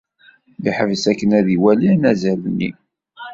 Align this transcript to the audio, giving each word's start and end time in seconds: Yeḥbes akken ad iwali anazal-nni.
Yeḥbes 0.63 1.03
akken 1.11 1.29
ad 1.39 1.47
iwali 1.55 1.87
anazal-nni. 1.93 2.69